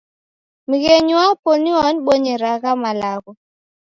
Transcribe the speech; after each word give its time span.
Mghenyi 0.69 1.13
wapo 1.21 1.49
nio 1.61 1.75
wanibonyera 1.83 2.47
agha 2.55 2.71
malagho 2.81 3.31